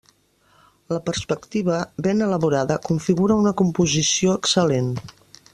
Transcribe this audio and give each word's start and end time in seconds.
La 0.93 0.97
perspectiva, 1.09 1.77
ben 2.09 2.25
elaborada, 2.29 2.81
configura 2.89 3.39
una 3.45 3.55
composició 3.63 4.37
excel·lent. 4.43 4.93